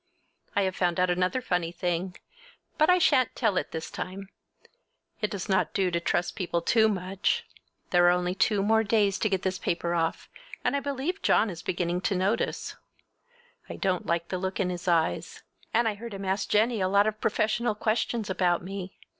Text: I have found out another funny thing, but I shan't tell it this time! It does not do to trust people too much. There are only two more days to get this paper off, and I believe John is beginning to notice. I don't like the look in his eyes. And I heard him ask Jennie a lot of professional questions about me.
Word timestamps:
I 0.55 0.63
have 0.63 0.75
found 0.75 0.99
out 0.99 1.11
another 1.11 1.43
funny 1.43 1.71
thing, 1.71 2.15
but 2.79 2.89
I 2.89 2.97
shan't 2.97 3.35
tell 3.35 3.55
it 3.55 3.69
this 3.71 3.91
time! 3.91 4.29
It 5.21 5.29
does 5.29 5.47
not 5.47 5.75
do 5.75 5.91
to 5.91 5.99
trust 5.99 6.35
people 6.35 6.59
too 6.63 6.89
much. 6.89 7.45
There 7.91 8.07
are 8.07 8.09
only 8.09 8.33
two 8.33 8.63
more 8.63 8.83
days 8.83 9.19
to 9.19 9.29
get 9.29 9.43
this 9.43 9.59
paper 9.59 9.93
off, 9.93 10.27
and 10.63 10.75
I 10.75 10.79
believe 10.79 11.21
John 11.21 11.51
is 11.51 11.61
beginning 11.61 12.01
to 12.01 12.15
notice. 12.15 12.75
I 13.69 13.75
don't 13.75 14.07
like 14.07 14.29
the 14.29 14.39
look 14.39 14.59
in 14.59 14.71
his 14.71 14.87
eyes. 14.87 15.43
And 15.71 15.87
I 15.87 15.93
heard 15.93 16.15
him 16.15 16.25
ask 16.25 16.49
Jennie 16.49 16.81
a 16.81 16.87
lot 16.87 17.05
of 17.05 17.21
professional 17.21 17.75
questions 17.75 18.27
about 18.27 18.63
me. 18.63 18.97